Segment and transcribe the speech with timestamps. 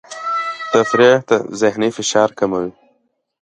[0.73, 2.71] تفریح د ذهني فشار کموي.